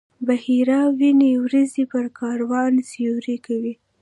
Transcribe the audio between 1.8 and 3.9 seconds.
پر کاروان سیوری کوي.